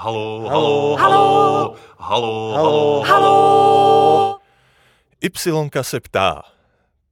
Halo, 0.00 0.48
Halo. 0.48 0.96
halo, 0.96 1.76
halo, 1.98 2.52
halo, 2.52 3.02
Halo. 3.04 4.38
Ypsilonka 5.20 5.82
se 5.82 6.00
ptá. 6.00 6.42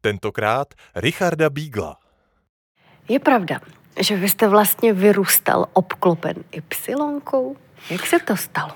Tentokrát 0.00 0.74
Richarda 0.94 1.50
Bígla. 1.50 1.96
Je 3.08 3.18
pravda, 3.18 3.60
že 4.00 4.16
vy 4.16 4.28
jste 4.28 4.48
vlastně 4.48 4.92
vyrůstal 4.92 5.66
obklopen 5.72 6.34
ypsilonkou? 6.52 7.56
Jak 7.90 8.06
se 8.06 8.18
to 8.18 8.36
stalo? 8.36 8.70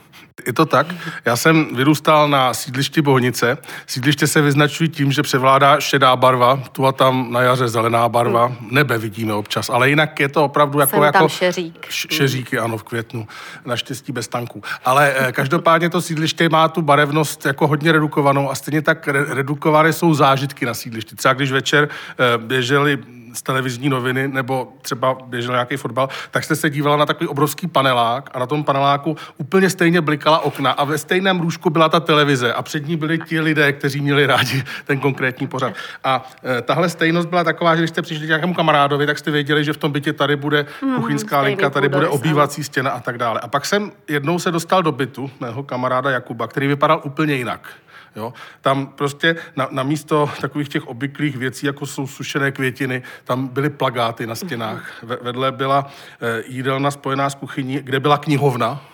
Je 0.46 0.52
to 0.52 0.66
tak. 0.66 0.86
Já 1.24 1.36
jsem 1.36 1.76
vyrůstal 1.76 2.28
na 2.28 2.54
sídlišti 2.54 3.02
Bohnice. 3.02 3.58
Sídliště 3.86 4.26
se 4.26 4.40
vyznačují 4.42 4.88
tím, 4.90 5.12
že 5.12 5.22
převládá 5.22 5.80
šedá 5.80 6.16
barva, 6.16 6.56
tu 6.72 6.86
a 6.86 6.92
tam 6.92 7.32
na 7.32 7.40
jaře 7.40 7.68
zelená 7.68 8.08
barva. 8.08 8.52
Nebe 8.70 8.98
vidíme 8.98 9.34
občas, 9.34 9.70
ale 9.70 9.88
jinak 9.88 10.20
je 10.20 10.28
to 10.28 10.44
opravdu 10.44 10.80
jako... 10.80 10.90
Jsem 10.90 11.02
jako 11.02 11.18
tam 11.18 11.28
šeřík. 11.28 11.86
Š- 11.88 12.06
šeříky, 12.10 12.58
ano, 12.58 12.78
v 12.78 12.82
květnu. 12.82 13.26
Naštěstí 13.64 14.12
bez 14.12 14.28
tanků. 14.28 14.62
Ale 14.84 15.14
eh, 15.16 15.32
každopádně 15.32 15.90
to 15.90 16.00
sídliště 16.00 16.48
má 16.48 16.68
tu 16.68 16.82
barevnost 16.82 17.46
jako 17.46 17.66
hodně 17.66 17.92
redukovanou 17.92 18.50
a 18.50 18.54
stejně 18.54 18.82
tak 18.82 19.08
re- 19.08 19.34
redukované 19.34 19.92
jsou 19.92 20.14
zážitky 20.14 20.66
na 20.66 20.74
sídlišti. 20.74 21.16
Třeba 21.16 21.34
když 21.34 21.52
večer 21.52 21.88
eh, 21.88 22.38
běželi 22.38 22.98
z 23.32 23.42
televizní 23.42 23.88
noviny 23.88 24.28
nebo 24.28 24.72
třeba 24.82 25.18
běžel 25.26 25.52
nějaký 25.52 25.76
fotbal, 25.76 26.08
tak 26.30 26.44
jste 26.44 26.56
se 26.56 26.70
dívala 26.70 26.96
na 26.96 27.06
takový 27.06 27.28
obrovský 27.28 27.66
panelák 27.66 28.30
a 28.34 28.38
na 28.38 28.46
tom 28.46 28.64
paneláku 28.64 29.16
úplně 29.38 29.70
stejně 29.70 30.00
blikala 30.00 30.38
okna 30.38 30.70
a 30.70 30.84
ve 30.84 30.98
stejném 30.98 31.40
růžku 31.40 31.70
byla 31.70 31.88
ta 31.88 32.00
televize 32.00 32.52
a 32.52 32.62
před 32.62 32.86
ní 32.88 32.96
byli 32.96 33.18
ti 33.18 33.40
lidé, 33.40 33.72
kteří 33.72 34.00
měli 34.00 34.26
rádi 34.26 34.64
ten 34.84 34.98
konkrétní 34.98 35.46
pořad. 35.46 35.72
A 36.04 36.30
e, 36.58 36.62
tahle 36.62 36.88
stejnost 36.88 37.28
byla 37.28 37.44
taková, 37.44 37.76
že 37.76 37.82
když 37.82 37.90
jste 37.90 38.02
přišli 38.02 38.24
k 38.24 38.28
nějakému 38.28 38.54
kamarádovi, 38.54 39.06
tak 39.06 39.18
jste 39.18 39.30
věděli, 39.30 39.64
že 39.64 39.72
v 39.72 39.76
tom 39.76 39.92
bytě 39.92 40.12
tady 40.12 40.36
bude 40.36 40.66
kuchyňská 40.96 41.36
stejný 41.36 41.46
linka, 41.46 41.70
tady 41.70 41.88
bude 41.88 42.08
obývací 42.08 42.64
stěna 42.64 42.90
a 42.90 43.00
tak 43.00 43.18
dále. 43.18 43.40
A 43.40 43.48
pak 43.48 43.66
jsem 43.66 43.92
jednou 44.08 44.38
se 44.38 44.50
dostal 44.50 44.82
do 44.82 44.92
bytu 44.92 45.30
mého 45.40 45.62
kamaráda 45.62 46.10
Jakuba, 46.10 46.46
který 46.48 46.66
vypadal 46.66 47.00
úplně 47.04 47.34
jinak. 47.34 47.68
Jo? 48.16 48.32
Tam 48.60 48.86
prostě 48.86 49.36
na, 49.56 49.68
na 49.70 49.82
místo 49.82 50.30
takových 50.40 50.68
těch 50.68 50.86
obvyklých 50.86 51.36
věcí, 51.36 51.66
jako 51.66 51.86
jsou 51.86 52.06
sušené 52.06 52.52
květiny, 52.52 53.02
tam 53.24 53.48
byly 53.48 53.70
plagáty 53.70 54.26
na 54.26 54.34
stěnách. 54.34 55.02
Ve, 55.02 55.16
vedle 55.16 55.52
byla 55.52 55.86
e, 56.20 56.42
jídelna 56.46 56.90
spojená 56.90 57.30
s 57.30 57.34
kuchyní, 57.34 57.78
kde 57.78 58.00
byla 58.00 58.18
knihovna, 58.18 58.84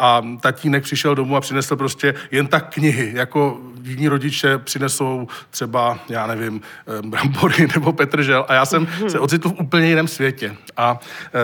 a 0.00 0.22
tatínek 0.40 0.82
přišel 0.82 1.14
domů 1.14 1.36
a 1.36 1.40
přinesl 1.40 1.76
prostě 1.76 2.14
jen 2.30 2.46
tak 2.46 2.74
knihy, 2.74 3.12
jako 3.14 3.60
jiní 3.82 4.08
rodiče 4.08 4.58
přinesou 4.58 5.28
třeba, 5.50 5.98
já 6.08 6.26
nevím, 6.26 6.60
eh, 6.98 7.02
brambory 7.08 7.68
nebo 7.74 7.92
petržel. 7.92 8.44
A 8.48 8.54
já 8.54 8.66
jsem 8.66 8.88
se 9.08 9.18
ocitl 9.18 9.48
v 9.48 9.60
úplně 9.60 9.88
jiném 9.88 10.08
světě. 10.08 10.56
A 10.76 11.00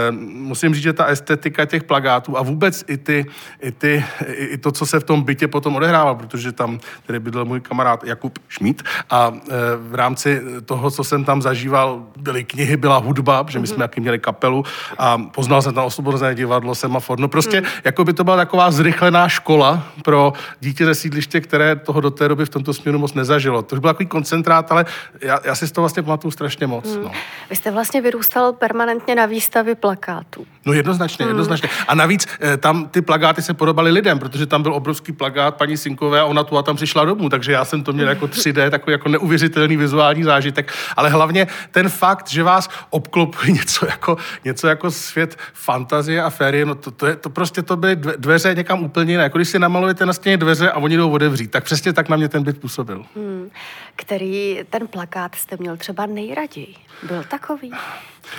e, 0.09 0.12
musím 0.33 0.75
říct, 0.75 0.83
že 0.83 0.93
ta 0.93 1.05
estetika 1.05 1.65
těch 1.65 1.84
plagátů 1.84 2.39
a 2.39 2.43
vůbec 2.43 2.84
i, 2.89 2.97
ty, 2.97 3.27
i, 3.61 3.73
ty, 3.73 4.05
i, 4.27 4.45
i 4.45 4.59
to, 4.59 4.73
co 4.73 4.87
se 4.87 5.01
v 5.01 5.05
tom 5.05 5.23
bytě 5.23 5.49
potom 5.49 5.77
odehrává, 5.77 6.15
protože 6.15 6.53
tam 6.53 6.79
tedy 7.07 7.21
bydlel 7.21 7.45
můj 7.45 7.61
kamarád 7.61 8.05
Jakub 8.05 8.39
Šmít 8.49 8.83
a 9.11 9.33
e, 9.34 9.53
v 9.77 9.95
rámci 9.95 10.43
toho, 10.65 10.91
co 10.91 11.05
jsem 11.05 11.25
tam 11.25 11.43
zažíval, 11.43 12.03
byly 12.17 12.45
knihy, 12.45 12.77
byla 12.77 12.97
hudba, 12.97 13.45
protože 13.45 13.59
my 13.59 13.67
jsme 13.67 13.84
jaký 13.84 14.01
měli 14.01 14.19
kapelu 14.19 14.65
a 14.99 15.19
poznal 15.19 15.62
jsem 15.62 15.75
tam 15.75 15.84
osvobozené 15.84 16.34
divadlo, 16.34 16.75
semafor. 16.75 17.19
No 17.21 17.29
prostě, 17.29 17.62
jako 17.84 18.05
by 18.05 18.12
to 18.12 18.25
byla 18.25 18.37
taková 18.47 18.71
zrychlená 18.71 19.29
škola 19.29 19.83
pro 20.03 20.33
dítě 20.61 20.85
ze 20.87 20.95
sídliště, 20.95 21.41
které 21.41 21.77
toho 21.77 22.01
do 22.01 22.11
té 22.11 22.29
doby 22.29 22.47
v 22.47 22.49
tomto 22.49 22.75
směru 22.75 22.99
moc 22.99 23.15
nezažilo. 23.15 23.63
To 23.63 23.77
byl 23.77 23.91
takový 23.91 24.07
koncentrát, 24.07 24.73
ale 24.73 24.85
já, 25.21 25.41
já 25.45 25.55
si 25.55 25.67
z 25.67 25.73
toho 25.73 25.83
vlastně 25.83 26.03
pamatuju 26.03 26.31
strašně 26.31 26.67
moc. 26.67 26.99
No. 27.03 27.13
Vy 27.51 27.57
jste 27.57 27.71
vlastně 27.71 28.01
vyrůstal 28.01 28.53
permanentně 28.53 29.15
na 29.15 29.27
výstavě 29.27 29.75
plakátů. 29.75 30.47
No 30.67 30.73
jednoznačně, 30.73 31.27
jednoznačně. 31.27 31.69
A 31.89 31.95
navíc 31.95 32.29
eh, 32.41 32.57
tam 32.57 32.89
ty 32.89 33.03
plagáty 33.03 33.43
se 33.43 33.55
podobaly 33.55 33.91
lidem, 33.91 34.19
protože 34.19 34.47
tam 34.47 34.63
byl 34.63 34.75
obrovský 34.75 35.13
plagát 35.13 35.57
paní 35.57 35.77
Sinkové 35.77 36.21
a 36.21 36.25
ona 36.25 36.45
tu 36.45 36.59
a 36.59 36.63
tam 36.63 36.77
přišla 36.77 37.05
domů, 37.05 37.29
takže 37.29 37.53
já 37.53 37.65
jsem 37.65 37.83
to 37.83 37.93
měl 37.93 38.09
jako 38.09 38.27
3D, 38.27 38.71
takový 38.71 38.93
jako 38.93 39.09
neuvěřitelný 39.09 39.77
vizuální 39.77 40.23
zážitek. 40.23 40.73
Ale 40.97 41.11
hlavně 41.11 41.47
ten 41.71 41.89
fakt, 41.89 42.29
že 42.29 42.43
vás 42.43 42.71
obklopuje 42.91 43.53
něco 43.61 43.87
jako, 43.87 44.17
něco 44.45 44.69
jako 44.69 44.91
svět 44.91 45.39
fantazie 45.53 46.23
a 46.23 46.31
férie, 46.31 46.65
no 46.65 46.75
to, 46.75 46.91
to, 46.91 47.06
je, 47.06 47.17
to 47.17 47.31
prostě 47.31 47.62
to 47.62 47.77
byly 47.77 47.97
dveře 48.26 48.54
někam 48.54 48.82
úplně 48.82 49.12
jiné. 49.12 49.22
Jako 49.22 49.38
když 49.38 49.48
si 49.48 49.59
namalujete 49.59 50.06
na 50.06 50.12
stěně 50.12 50.37
dveře 50.37 50.70
a 50.70 50.78
oni 50.78 50.97
jdou 50.97 51.10
otevřít, 51.10 51.50
tak 51.50 51.64
přesně 51.64 51.92
tak 51.92 52.09
na 52.09 52.16
mě 52.16 52.28
ten 52.28 52.42
byt 52.42 52.60
působil. 52.60 53.04
Hmm. 53.16 53.50
Který 53.97 54.60
ten 54.70 54.87
plakát 54.87 55.34
jste 55.34 55.56
měl 55.60 55.76
třeba 55.76 56.06
nejraději? 56.06 56.75
Byl 57.09 57.25
takový? 57.31 57.72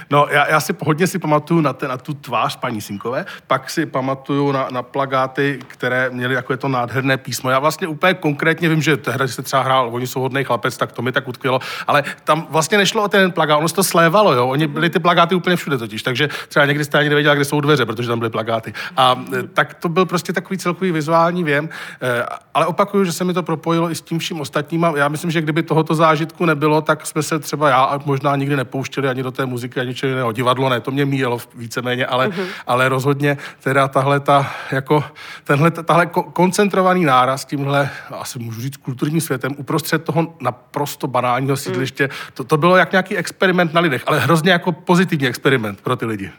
No, 0.10 0.28
já, 0.30 0.50
já 0.50 0.60
si 0.60 0.76
hodně 0.86 1.08
si 1.08 1.20
pamatuju 1.20 1.62
na, 1.62 1.74
ten, 1.74 1.90
na 1.90 1.98
tu 1.98 2.14
tvář 2.14 2.56
paní 2.56 2.82
Sinkové, 2.82 3.26
pak 3.48 3.70
si 3.70 3.86
pamatuju 3.86 4.52
na, 4.52 4.68
na 4.72 4.84
plagáty, 4.84 5.60
které 5.68 6.10
měly 6.10 6.34
jako 6.34 6.54
je 6.54 6.58
to 6.58 6.68
nádherné 6.68 7.18
písmo. 7.18 7.50
Já 7.50 7.60
vlastně 7.60 7.88
úplně 7.88 8.14
konkrétně 8.14 8.70
vím, 8.70 8.82
že 8.82 8.98
tehdy 8.98 9.28
se 9.28 9.42
třeba 9.42 9.62
hrál 9.62 9.90
Oni 9.92 10.08
jsou 10.08 10.22
hodný 10.22 10.44
chlapec, 10.44 10.78
tak 10.78 10.92
to 10.92 11.02
mi 11.02 11.12
tak 11.12 11.28
utkvělo, 11.28 11.60
ale 11.88 12.04
tam 12.24 12.48
vlastně 12.50 12.78
nešlo 12.78 13.04
o 13.04 13.08
ten 13.08 13.32
plagát, 13.32 13.58
ono 13.58 13.70
se 13.70 13.76
to 13.76 13.84
slévalo, 13.84 14.34
jo. 14.34 14.48
Oni 14.48 14.68
byli 14.68 14.90
ty 14.90 15.00
plagáty 15.00 15.36
úplně 15.36 15.56
všude 15.56 15.78
totiž, 15.78 16.04
takže 16.04 16.30
třeba 16.48 16.66
někdy 16.66 16.86
jste 16.86 17.00
ani 17.00 17.10
nevěděla, 17.10 17.36
kde 17.36 17.46
jsou 17.46 17.62
dveře, 17.62 17.86
protože 17.86 18.08
tam 18.08 18.20
byly 18.20 18.32
plagáty. 18.32 18.74
A 18.98 19.24
e, 19.40 19.44
tak 19.44 19.74
to 19.74 19.90
byl 19.90 20.06
prostě 20.06 20.34
takový 20.34 20.58
celkový 20.58 20.92
vizuální 20.92 21.44
věm, 21.44 21.70
E, 22.02 22.26
ale 22.54 22.66
opakuju, 22.66 23.04
že 23.04 23.12
se 23.14 23.24
mi 23.24 23.34
to 23.34 23.44
propojilo 23.44 23.92
i 23.92 23.96
s 23.96 24.02
tím 24.02 24.20
vším 24.20 24.42
ostatním 24.42 24.86
já 24.96 25.08
myslím, 25.08 25.32
že 25.32 25.42
kdyby 25.42 25.64
tohoto 25.64 25.96
zážitku 25.96 26.46
nebylo, 26.46 26.82
tak 26.82 27.06
jsme 27.06 27.24
se 27.24 27.40
třeba 27.40 27.70
já 27.70 28.00
možná 28.06 28.36
nikdy 28.36 28.56
nepouštěli 28.56 29.10
ani 29.10 29.24
do 29.24 29.32
té 29.32 29.46
muziky, 29.46 29.77
ani 29.80 29.90
ničeho 29.90 30.10
jiného. 30.10 30.32
Divadlo 30.32 30.70
ne, 30.70 30.80
to 30.80 30.92
mě 30.92 31.06
míjelo 31.06 31.40
víceméně, 31.56 32.06
ale, 32.06 32.28
uh-huh. 32.28 32.48
ale 32.68 32.90
rozhodně 32.90 33.38
teda 33.60 33.88
tahle 33.88 34.20
ta, 34.20 34.52
jako, 34.72 35.04
tenhle, 35.44 35.72
tahle 35.72 36.06
ko- 36.06 36.32
koncentrovaný 36.32 37.06
náraz 37.06 37.46
tímhle, 37.46 37.90
asi 38.12 38.40
můžu 38.40 38.62
říct, 38.62 38.78
kulturním 38.78 39.22
světem 39.22 39.56
uprostřed 39.58 40.04
toho 40.04 40.36
naprosto 40.42 41.08
banálního 41.08 41.58
sídliště, 41.58 42.10
to, 42.34 42.44
to 42.44 42.58
bylo 42.58 42.78
jak 42.78 42.92
nějaký 42.92 43.18
experiment 43.18 43.74
na 43.74 43.82
lidech, 43.82 44.04
ale 44.06 44.20
hrozně 44.20 44.52
jako 44.52 44.72
pozitivní 44.72 45.28
experiment 45.28 45.82
pro 45.82 45.96
ty 45.96 46.06
lidi. 46.06 46.32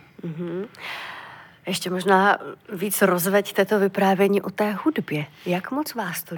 Ještě 1.67 1.91
možná 1.91 2.39
víc 2.73 3.03
rozveďte 3.03 3.65
to 3.65 3.79
vyprávění 3.79 4.43
o 4.43 4.51
té 4.51 4.77
hudbě. 4.85 5.27
Jak 5.47 5.71
moc 5.71 5.95
vás 5.95 6.23
to 6.23 6.37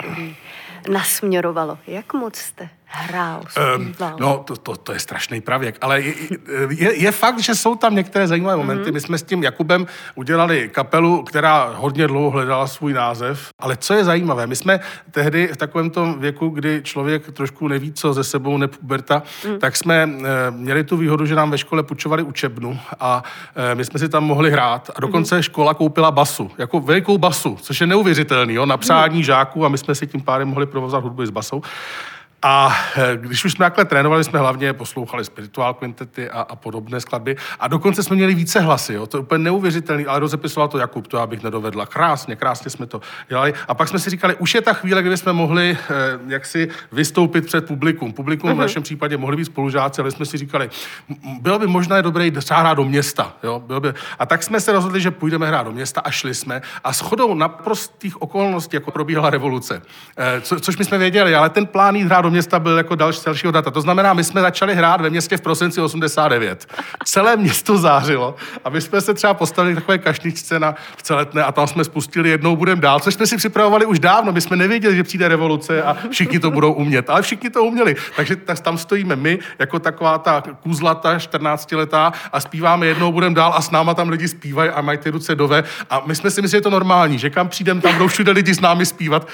nasměrovalo? 0.92 1.78
Jak 1.86 2.14
moc 2.14 2.36
jste 2.36 2.68
hrál, 2.92 3.42
zpíval? 3.48 4.16
No, 4.20 4.44
to, 4.46 4.56
to, 4.56 4.76
to 4.76 4.92
je 4.92 4.98
strašný 4.98 5.40
pravěk, 5.40 5.78
ale 5.80 6.00
je, 6.00 6.14
je, 6.68 6.94
je 6.94 7.12
fakt, 7.12 7.38
že 7.38 7.54
jsou 7.54 7.74
tam 7.74 7.94
některé 7.94 8.26
zajímavé 8.28 8.56
momenty. 8.56 8.90
Mm-hmm. 8.90 8.94
My 8.94 9.00
jsme 9.00 9.18
s 9.18 9.22
tím 9.22 9.42
Jakubem 9.42 9.86
udělali 10.14 10.70
kapelu, 10.72 11.22
která 11.22 11.72
hodně 11.76 12.06
dlouho 12.06 12.30
hledala 12.30 12.66
svůj 12.66 12.92
název, 12.92 13.48
ale 13.58 13.76
co 13.76 13.94
je 13.94 14.04
zajímavé, 14.04 14.46
my 14.46 14.56
jsme 14.56 14.80
tehdy 15.10 15.50
v 15.52 15.56
takovém 15.56 15.90
tom 15.90 16.20
věku, 16.20 16.48
kdy 16.48 16.80
člověk 16.84 17.32
trošku 17.32 17.68
neví, 17.68 17.92
co 17.92 18.12
ze 18.12 18.24
sebou 18.24 18.58
nepuberta, 18.58 19.22
mm. 19.48 19.58
tak 19.58 19.76
jsme 19.76 20.02
e, 20.02 20.08
měli 20.50 20.84
tu 20.84 20.96
výhodu, 20.96 21.26
že 21.26 21.34
nám 21.34 21.50
ve 21.50 21.58
škole 21.58 21.82
půjčovali 21.82 22.22
učebnu 22.22 22.78
a 23.00 23.22
e, 23.72 23.74
my 23.74 23.84
jsme 23.84 23.98
si 23.98 24.08
tam 24.08 24.24
mohli 24.24 24.50
hrát 24.50 24.90
a 24.96 25.00
dokonce 25.00 25.36
mm. 25.36 25.42
škola 25.42 25.74
koupila 25.74 26.10
basu, 26.10 26.50
jako 26.58 26.80
velikou 26.80 27.18
basu, 27.18 27.58
což 27.62 27.80
je 27.80 27.86
neuvěřitelný, 27.86 28.54
jo, 28.54 28.66
na 28.66 28.76
přání 28.76 29.16
mm. 29.16 29.22
žáků 29.22 29.64
a 29.64 29.68
my 29.68 29.78
jsme 29.78 29.94
si 29.94 30.06
tím 30.06 30.20
pádem 30.20 30.48
mohli 30.48 30.66
provozovat 30.66 31.04
hudbu 31.04 31.26
s 31.26 31.30
basou. 31.30 31.62
A 32.42 32.76
eh, 32.96 33.16
když 33.16 33.44
už 33.44 33.52
jsme 33.52 33.64
takhle 33.64 33.84
trénovali, 33.84 34.24
jsme 34.24 34.38
hlavně 34.38 34.72
poslouchali 34.72 35.24
spirituál 35.24 35.74
kvintety 35.74 36.30
a, 36.30 36.40
a 36.40 36.56
podobné 36.56 37.00
skladby. 37.00 37.36
A 37.60 37.68
dokonce 37.68 38.02
jsme 38.02 38.16
měli 38.16 38.34
více 38.34 38.60
hlasy, 38.60 38.94
jo. 38.94 39.06
to 39.06 39.16
je 39.16 39.20
úplně 39.20 39.44
neuvěřitelný, 39.44 40.06
ale 40.06 40.20
rozepisoval 40.20 40.68
to 40.68 40.78
Jakub, 40.78 41.06
to 41.06 41.16
já 41.16 41.26
bych 41.26 41.42
nedovedla. 41.42 41.86
Krásně, 41.86 42.36
krásně 42.36 42.70
jsme 42.70 42.86
to 42.86 43.00
dělali. 43.28 43.54
A 43.68 43.74
pak 43.74 43.88
jsme 43.88 43.98
si 43.98 44.10
říkali, 44.10 44.34
už 44.34 44.54
je 44.54 44.60
ta 44.60 44.72
chvíle, 44.72 45.02
kdy 45.02 45.16
jsme 45.16 45.32
mohli 45.32 45.78
eh, 45.80 45.94
jaksi 46.26 46.68
vystoupit 46.92 47.46
před 47.46 47.66
publikum. 47.66 48.12
Publikum 48.12 48.50
uh-huh. 48.50 48.54
v 48.54 48.58
našem 48.58 48.82
případě 48.82 49.16
mohli 49.16 49.36
být 49.36 49.44
spolužáci, 49.44 50.00
ale 50.00 50.10
jsme 50.10 50.26
si 50.26 50.38
říkali, 50.38 50.70
bylo 51.40 51.58
by 51.58 51.66
možná 51.66 52.00
dobré 52.00 52.24
jít 52.24 52.50
hrát 52.50 52.74
do 52.74 52.84
města. 52.84 53.34
Jo? 53.42 53.62
Bylo 53.66 53.80
by... 53.80 53.92
A 54.18 54.26
tak 54.26 54.42
jsme 54.42 54.60
se 54.60 54.72
rozhodli, 54.72 55.00
že 55.00 55.10
půjdeme 55.10 55.46
hrát 55.46 55.62
do 55.62 55.72
města 55.72 56.00
a 56.00 56.10
šli 56.10 56.34
jsme. 56.34 56.62
A 56.84 56.92
shodou 56.92 57.34
naprostých 57.34 58.22
okolností, 58.22 58.76
jako 58.76 58.90
probíhala 58.90 59.30
revoluce, 59.30 59.82
eh, 60.16 60.40
co, 60.40 60.60
což 60.60 60.76
my 60.76 60.84
jsme 60.84 60.98
věděli, 60.98 61.34
ale 61.34 61.50
ten 61.50 61.66
plán 61.66 61.96
jít 61.96 62.04
hrát 62.04 62.20
do 62.20 62.29
města 62.30 62.58
byl 62.58 62.76
jako 62.76 62.94
další, 62.94 63.20
dalšího 63.26 63.52
data. 63.52 63.70
To 63.70 63.80
znamená, 63.80 64.14
my 64.14 64.24
jsme 64.24 64.40
začali 64.40 64.74
hrát 64.74 65.00
ve 65.00 65.10
městě 65.10 65.36
v 65.36 65.40
prosinci 65.40 65.80
89. 65.80 66.66
Celé 67.04 67.36
město 67.36 67.78
zářilo 67.78 68.34
a 68.64 68.70
my 68.70 68.80
jsme 68.80 69.00
se 69.00 69.14
třeba 69.14 69.34
postavili 69.34 69.74
takové 69.74 69.98
kašničce 69.98 70.60
na 70.60 70.74
v 70.96 71.02
celetné 71.02 71.44
a 71.44 71.52
tam 71.52 71.66
jsme 71.66 71.84
spustili 71.84 72.30
jednou 72.30 72.56
budem 72.56 72.80
dál, 72.80 73.00
což 73.00 73.14
jsme 73.14 73.26
si 73.26 73.36
připravovali 73.36 73.86
už 73.86 73.98
dávno. 73.98 74.32
My 74.32 74.40
jsme 74.40 74.56
nevěděli, 74.56 74.96
že 74.96 75.02
přijde 75.02 75.28
revoluce 75.28 75.82
a 75.82 75.96
všichni 76.10 76.38
to 76.38 76.50
budou 76.50 76.72
umět, 76.72 77.10
ale 77.10 77.22
všichni 77.22 77.50
to 77.50 77.64
uměli. 77.64 77.96
Takže 78.16 78.36
tak, 78.36 78.60
tam 78.60 78.78
stojíme 78.78 79.16
my, 79.16 79.38
jako 79.58 79.78
taková 79.78 80.18
ta 80.18 80.42
kůzlata 80.62 81.16
14-letá 81.16 82.12
a 82.32 82.40
zpíváme 82.40 82.86
jednou 82.86 83.12
budem 83.12 83.34
dál 83.34 83.52
a 83.56 83.62
s 83.62 83.70
náma 83.70 83.94
tam 83.94 84.08
lidi 84.08 84.28
zpívají 84.28 84.70
a 84.70 84.80
mají 84.80 84.98
ty 84.98 85.10
ruce 85.10 85.34
dove. 85.34 85.64
A 85.90 86.02
my 86.06 86.14
jsme 86.14 86.30
si 86.30 86.42
mysleli, 86.42 86.50
že 86.50 86.56
je 86.56 86.60
to 86.62 86.70
normální, 86.70 87.18
že 87.18 87.30
kam 87.30 87.48
přijdem, 87.48 87.80
tam 87.80 87.92
budou 87.92 88.08
všude 88.08 88.32
lidi 88.32 88.54
s 88.54 88.60
námi 88.60 88.86
zpívat 88.86 89.28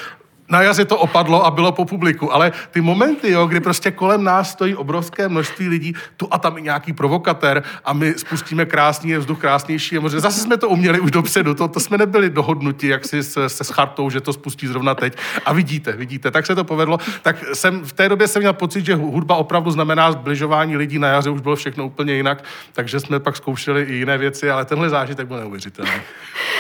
na 0.49 0.63
jaře 0.63 0.85
to 0.85 0.99
opadlo 0.99 1.47
a 1.47 1.51
bylo 1.51 1.73
po 1.73 1.85
publiku, 1.85 2.35
ale 2.35 2.53
ty 2.71 2.81
momenty, 2.81 3.31
jo, 3.31 3.47
kdy 3.47 3.61
prostě 3.61 3.91
kolem 3.91 4.25
nás 4.25 4.51
stojí 4.51 4.75
obrovské 4.75 5.29
množství 5.29 5.69
lidí, 5.69 5.95
tu 6.17 6.29
a 6.31 6.39
tam 6.39 6.59
i 6.59 6.63
nějaký 6.63 6.93
provokatér 6.93 7.63
a 7.85 7.93
my 7.93 8.15
spustíme 8.17 8.65
krásný, 8.65 9.11
je 9.11 9.19
vzduch 9.19 9.41
krásnější 9.41 9.97
a 9.97 10.01
možná 10.01 10.21
zase 10.21 10.41
jsme 10.41 10.57
to 10.57 10.69
uměli 10.69 11.01
už 11.01 11.11
dopředu, 11.11 11.55
to, 11.55 11.69
to 11.69 11.81
jsme 11.81 11.99
nebyli 11.99 12.31
dohodnuti, 12.31 12.89
jak 12.89 13.05
si 13.05 13.23
se, 13.23 13.49
se 13.49 13.65
s 13.65 13.71
chartou, 13.71 14.11
že 14.11 14.21
to 14.21 14.33
spustí 14.33 14.67
zrovna 14.67 14.95
teď. 14.95 15.17
A 15.45 15.53
vidíte, 15.53 15.93
vidíte, 15.93 16.31
tak 16.31 16.47
se 16.47 16.55
to 16.55 16.65
povedlo. 16.65 16.99
Tak 17.23 17.45
jsem 17.53 17.85
v 17.85 17.93
té 17.93 18.09
době 18.09 18.29
jsem 18.29 18.43
měl 18.43 18.53
pocit, 18.53 18.87
že 18.87 18.95
hudba 18.95 19.37
opravdu 19.37 19.71
znamená 19.71 20.13
zbližování 20.13 20.77
lidí 20.77 20.99
na 20.99 21.09
jaře, 21.09 21.31
už 21.31 21.41
bylo 21.41 21.57
všechno 21.57 21.87
úplně 21.87 22.15
jinak, 22.15 22.45
takže 22.73 23.01
jsme 23.01 23.21
pak 23.21 23.37
zkoušeli 23.37 23.83
i 23.83 23.95
jiné 23.95 24.19
věci, 24.19 24.51
ale 24.51 24.65
tenhle 24.65 24.91
zážitek 24.91 25.27
byl 25.27 25.37
neuvěřitelný. 25.37 25.93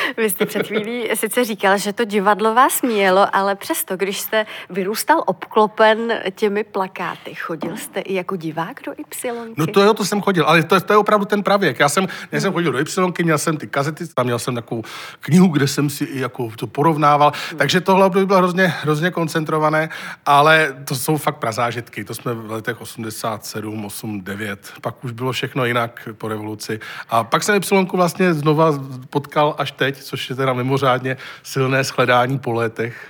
Vy 0.16 0.30
jste 0.30 0.46
před 0.46 0.66
chvílí 0.66 1.08
sice 1.14 1.44
říkal, 1.44 1.78
že 1.78 1.92
to 1.92 2.04
divadlo 2.04 2.54
vás 2.54 2.82
mělo, 2.82 3.36
ale 3.36 3.54
přesto, 3.54 3.96
když 3.96 4.20
jste 4.20 4.46
vyrůstal 4.70 5.22
obklopen 5.26 6.12
těmi 6.34 6.64
plakáty, 6.64 7.34
chodil 7.34 7.76
jste 7.76 8.00
i 8.00 8.14
jako 8.14 8.36
divák 8.36 8.80
do 8.86 8.92
Y? 8.92 9.54
No 9.56 9.66
to 9.66 9.82
jo, 9.82 9.94
to 9.94 10.04
jsem 10.04 10.22
chodil, 10.22 10.44
ale 10.46 10.62
to, 10.62 10.80
to 10.80 10.92
je 10.92 10.96
opravdu 10.96 11.26
ten 11.26 11.42
pravěk. 11.42 11.80
Já 11.80 11.88
jsem, 11.88 12.08
já 12.32 12.40
jsem 12.40 12.52
chodil 12.52 12.72
do 12.72 12.78
Y, 12.78 13.24
měl 13.24 13.38
jsem 13.38 13.56
ty 13.56 13.66
kazety, 13.66 14.06
tam 14.06 14.26
měl 14.26 14.38
jsem 14.38 14.54
takovou 14.54 14.82
knihu, 15.20 15.48
kde 15.48 15.68
jsem 15.68 15.90
si 15.90 16.04
i 16.04 16.20
jako 16.20 16.50
to 16.58 16.66
porovnával, 16.66 17.32
hmm. 17.50 17.58
takže 17.58 17.80
tohle 17.80 18.06
období 18.06 18.26
bylo 18.26 18.38
hrozně, 18.38 18.66
hrozně 18.66 19.10
koncentrované, 19.10 19.88
ale 20.26 20.76
to 20.84 20.94
jsou 20.94 21.16
fakt 21.16 21.36
prazážitky, 21.36 22.04
to 22.04 22.14
jsme 22.14 22.34
v 22.34 22.50
letech 22.50 22.80
87, 22.80 23.84
8, 23.84 24.20
9, 24.20 24.72
pak 24.80 25.04
už 25.04 25.12
bylo 25.12 25.32
všechno 25.32 25.64
jinak 25.64 26.08
po 26.18 26.28
revoluci. 26.28 26.80
A 27.08 27.24
pak 27.24 27.42
jsem 27.42 27.56
Y 27.56 27.92
vlastně 27.92 28.34
znova 28.34 28.72
potkal 29.10 29.54
až 29.58 29.72
teď, 29.72 29.95
což 30.04 30.30
je 30.30 30.36
teda 30.36 30.52
mimořádně 30.52 31.16
silné 31.42 31.84
shledání 31.84 32.38
po 32.38 32.52
letech. 32.52 33.08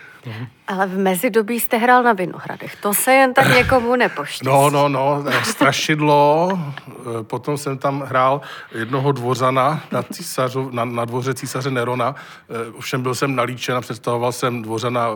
Ale 0.68 0.86
v 0.86 0.98
mezidobí 0.98 1.60
jste 1.60 1.76
hrál 1.76 2.02
na 2.02 2.12
Vinohradech. 2.12 2.76
To 2.76 2.94
se 2.94 3.12
jen 3.12 3.34
tak 3.34 3.54
někomu 3.54 3.96
nepoštěstí. 3.96 4.46
No, 4.46 4.70
no, 4.70 4.88
no, 4.88 5.24
strašidlo. 5.42 6.48
Eh, 6.88 7.22
potom 7.22 7.58
jsem 7.58 7.78
tam 7.78 8.00
hrál 8.00 8.40
jednoho 8.74 9.12
dvořana 9.12 9.82
na, 9.92 10.02
císařu, 10.02 10.70
na, 10.72 10.84
na 10.84 11.04
dvoře 11.04 11.34
císaře 11.34 11.70
Nerona. 11.70 12.14
Eh, 12.50 12.72
ovšem 12.78 13.02
byl 13.02 13.14
jsem 13.14 13.34
nalíčen 13.34 13.76
a 13.76 13.80
představoval 13.80 14.32
jsem 14.32 14.62
dvořana 14.62 15.08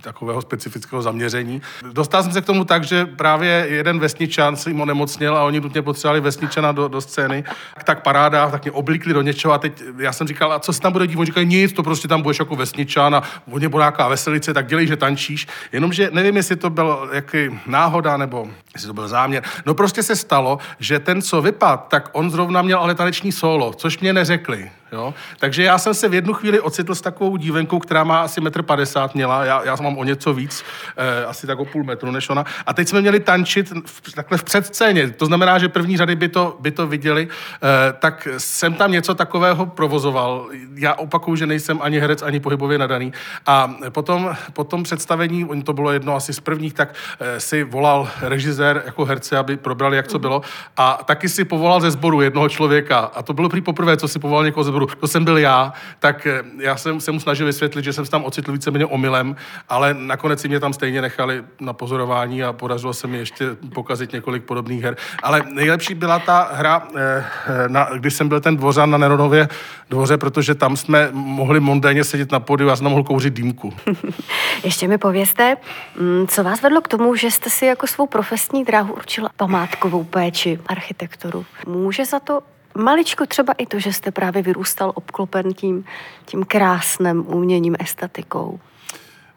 takového 0.00 0.42
specifického 0.42 1.02
zaměření. 1.02 1.62
Dostal 1.92 2.22
jsem 2.22 2.32
se 2.32 2.40
k 2.40 2.46
tomu 2.46 2.64
tak, 2.64 2.84
že 2.84 3.06
právě 3.06 3.66
jeden 3.68 3.98
vesničan 3.98 4.56
si 4.56 4.70
jim 4.70 4.80
onemocněl 4.80 5.36
a 5.36 5.44
oni 5.44 5.60
nutně 5.60 5.82
potřebovali 5.82 6.20
vesničana 6.20 6.72
do, 6.72 6.88
do 6.88 7.00
scény. 7.00 7.44
Tak 7.84 8.02
paráda, 8.02 8.50
tak 8.50 8.64
mě 8.64 8.72
oblíkli 8.72 9.14
do 9.14 9.22
něčeho 9.22 9.54
a 9.54 9.58
teď 9.58 9.82
já 9.98 10.12
jsem 10.12 10.26
říkal, 10.28 10.52
a 10.52 10.58
co 10.58 10.72
se 10.72 10.80
tam 10.80 10.92
bude 10.92 11.06
dít? 11.06 11.16
Oni 11.16 11.26
říkali, 11.26 11.46
nic, 11.46 11.72
to 11.72 11.82
prostě 11.82 12.08
tam 12.08 12.22
budeš 12.22 12.38
jako 12.38 12.56
vesničan 12.56 13.14
a 13.14 13.22
oni 13.52 13.68
bude 13.68 13.82
nějaká 13.82 14.08
veselice, 14.08 14.54
tak 14.54 14.66
dělej 14.66 14.81
dělej, 14.84 14.88
že 14.88 14.96
tančíš, 14.96 15.46
jenomže 15.72 16.10
nevím, 16.12 16.36
jestli 16.36 16.56
to 16.56 16.70
byl 16.70 17.10
jaký 17.12 17.60
náhoda 17.66 18.16
nebo 18.16 18.48
jestli 18.74 18.86
to 18.86 18.94
byl 18.94 19.08
záměr. 19.08 19.42
No 19.66 19.74
prostě 19.74 20.02
se 20.02 20.16
stalo, 20.16 20.58
že 20.78 20.98
ten, 20.98 21.22
co 21.22 21.42
vypad, 21.42 21.88
tak 21.88 22.08
on 22.12 22.30
zrovna 22.30 22.62
měl 22.62 22.78
ale 22.78 22.94
taneční 22.94 23.32
solo, 23.32 23.72
což 23.74 23.98
mě 23.98 24.12
neřekli. 24.12 24.70
Jo? 24.92 25.14
Takže 25.38 25.62
já 25.62 25.78
jsem 25.78 25.94
se 25.94 26.08
v 26.08 26.14
jednu 26.14 26.34
chvíli 26.34 26.60
ocitl 26.60 26.94
s 26.94 27.00
takovou 27.00 27.36
dívenkou, 27.36 27.78
která 27.78 28.04
má 28.04 28.20
asi 28.20 28.40
1,50 28.40 29.04
m 29.04 29.10
měla, 29.14 29.44
já, 29.44 29.64
já 29.64 29.76
mám 29.80 29.98
o 29.98 30.04
něco 30.04 30.34
víc, 30.34 30.64
eh, 30.96 31.24
asi 31.24 31.46
tak 31.46 31.58
o 31.58 31.64
půl 31.64 31.84
metru 31.84 32.10
než 32.10 32.28
ona. 32.28 32.44
A 32.66 32.74
teď 32.74 32.88
jsme 32.88 33.00
měli 33.00 33.20
tančit 33.20 33.72
v, 33.86 34.12
takhle 34.14 34.38
v 34.38 34.44
předscéně, 34.44 35.10
to 35.10 35.26
znamená, 35.26 35.58
že 35.58 35.68
první 35.68 35.96
řady 35.96 36.16
by 36.16 36.28
to, 36.28 36.56
by 36.60 36.70
to 36.70 36.86
viděli, 36.86 37.28
eh, 37.28 37.92
tak 37.92 38.28
jsem 38.38 38.74
tam 38.74 38.92
něco 38.92 39.14
takového 39.14 39.66
provozoval. 39.66 40.48
Já 40.74 40.94
opakuju, 40.94 41.36
že 41.36 41.46
nejsem 41.46 41.78
ani 41.82 41.98
herec, 41.98 42.22
ani 42.22 42.40
pohybově 42.40 42.78
nadaný. 42.78 43.12
A 43.46 43.74
potom, 43.88 44.36
potom 44.52 44.82
představení, 44.82 45.48
to 45.64 45.72
bylo 45.72 45.92
jedno 45.92 46.14
asi 46.14 46.32
z 46.32 46.40
prvních, 46.40 46.74
tak 46.74 46.94
eh, 47.20 47.40
si 47.40 47.64
volal 47.64 48.08
režisér 48.20 48.82
jako 48.86 49.04
herce, 49.04 49.38
aby 49.38 49.56
probrali, 49.56 49.96
jak 49.96 50.08
co 50.08 50.18
bylo. 50.18 50.42
A 50.76 51.00
taky 51.04 51.28
si 51.28 51.44
povolal 51.44 51.80
ze 51.80 51.90
sboru 51.90 52.20
jednoho 52.20 52.48
člověka. 52.48 52.98
A 52.98 53.22
to 53.22 53.32
bylo 53.32 53.48
prý 53.48 53.60
poprvé, 53.60 53.96
co 53.96 54.08
si 54.08 54.18
povolal 54.18 54.44
někoho 54.44 54.64
ze 54.64 54.70
sboru 54.70 54.81
názoru, 54.82 55.00
to 55.00 55.08
jsem 55.08 55.24
byl 55.24 55.38
já, 55.38 55.72
tak 55.98 56.26
eh, 56.26 56.42
já 56.58 56.76
jsem 56.76 57.00
se 57.00 57.12
mu 57.12 57.20
snažil 57.20 57.46
vysvětlit, 57.46 57.84
že 57.84 57.92
jsem 57.92 58.04
se 58.04 58.10
tam 58.10 58.24
ocitl 58.24 58.52
víceméně 58.52 58.86
omylem, 58.86 59.36
ale 59.68 59.94
nakonec 59.94 60.40
si 60.40 60.48
mě 60.48 60.60
tam 60.60 60.72
stejně 60.72 61.02
nechali 61.02 61.42
na 61.60 61.72
pozorování 61.72 62.42
a 62.42 62.52
podařilo 62.52 62.94
se 62.94 63.06
mi 63.06 63.18
ještě 63.18 63.56
pokazit 63.74 64.12
několik 64.12 64.44
podobných 64.44 64.82
her. 64.82 64.96
Ale 65.22 65.42
nejlepší 65.52 65.94
byla 65.94 66.18
ta 66.18 66.50
hra, 66.52 66.82
eh, 66.96 67.24
na, 67.68 67.88
když 67.98 68.14
jsem 68.14 68.28
byl 68.28 68.40
ten 68.40 68.56
dvořan 68.56 68.90
na 68.90 68.98
Neronově 68.98 69.48
dvoře, 69.90 70.16
protože 70.16 70.54
tam 70.54 70.76
jsme 70.76 71.08
mohli 71.12 71.60
mondéně 71.60 72.04
sedět 72.04 72.32
na 72.32 72.40
podiu 72.40 72.70
a 72.70 72.76
jsem 72.76 73.04
kouřit 73.04 73.34
dýmku. 73.34 73.72
ještě 74.64 74.88
mi 74.88 74.98
povězte, 74.98 75.56
mm, 75.98 76.26
co 76.26 76.44
vás 76.44 76.62
vedlo 76.62 76.80
k 76.80 76.88
tomu, 76.88 77.16
že 77.16 77.30
jste 77.30 77.50
si 77.50 77.66
jako 77.66 77.86
svou 77.86 78.06
profesní 78.06 78.64
dráhu 78.64 78.94
určila 78.94 79.30
památkovou 79.36 80.04
péči, 80.04 80.58
architekturu. 80.66 81.44
Může 81.66 82.04
za 82.04 82.20
to 82.20 82.40
Maličko 82.74 83.26
třeba 83.26 83.52
i 83.52 83.66
to, 83.66 83.78
že 83.78 83.92
jste 83.92 84.10
právě 84.10 84.42
vyrůstal 84.42 84.92
obklopen 84.94 85.54
tím, 85.54 85.84
tím 86.24 86.44
krásným 86.44 87.26
uměním, 87.34 87.76
estetikou. 87.80 88.60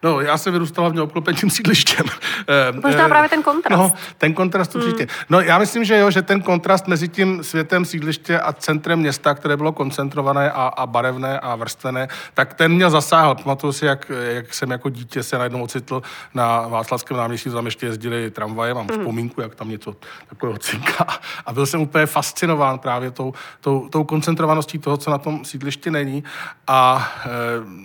No, 0.06 0.20
já 0.20 0.38
jsem 0.38 0.52
vyrůstal 0.52 0.84
hlavně 0.84 1.02
obklopením 1.02 1.50
sídlištěm. 1.50 2.06
Eh, 2.48 2.72
Možná 2.72 3.06
eh, 3.06 3.08
právě 3.08 3.28
ten 3.28 3.42
kontrast. 3.42 3.78
No, 3.78 3.92
ten 4.18 4.34
kontrast 4.34 4.74
hmm. 4.74 4.84
určitě. 4.84 5.06
No, 5.28 5.40
já 5.40 5.58
myslím, 5.58 5.84
že 5.84 5.98
jo, 5.98 6.10
že 6.10 6.22
ten 6.22 6.42
kontrast 6.42 6.86
mezi 6.86 7.08
tím 7.08 7.44
světem 7.44 7.84
sídliště 7.84 8.40
a 8.40 8.52
centrem 8.52 8.98
města, 8.98 9.34
které 9.34 9.56
bylo 9.56 9.72
koncentrované 9.72 10.50
a, 10.50 10.62
a 10.62 10.86
barevné 10.86 11.40
a 11.40 11.56
vrstvené, 11.56 12.08
tak 12.34 12.54
ten 12.54 12.72
mě 12.72 12.90
zasáhl. 12.90 13.34
Pamatuju 13.34 13.72
si, 13.72 13.86
jak, 13.86 14.12
jak 14.30 14.54
jsem 14.54 14.70
jako 14.70 14.90
dítě 14.90 15.22
se 15.22 15.38
najednou 15.38 15.62
ocitl 15.62 16.02
na 16.34 16.68
Václavském 16.68 17.16
náměstí, 17.16 17.50
tam 17.50 17.66
ještě 17.66 17.86
jezdili 17.86 18.30
tramvaje, 18.30 18.74
mám 18.74 18.86
hmm. 18.86 18.98
vzpomínku, 18.98 19.40
jak 19.40 19.54
tam 19.54 19.70
něco 19.70 19.96
takového 20.28 20.58
cinká. 20.58 21.06
A 21.46 21.52
byl 21.52 21.66
jsem 21.66 21.80
úplně 21.80 22.06
fascinován 22.06 22.78
právě 22.78 23.10
tou, 23.10 23.34
tou, 23.60 23.88
tou 23.88 24.04
koncentrovaností 24.04 24.78
toho, 24.78 24.96
co 24.96 25.10
na 25.10 25.18
tom 25.18 25.44
sídlišti 25.44 25.90
není 25.90 26.24
a 26.66 27.12
e, 27.24 27.28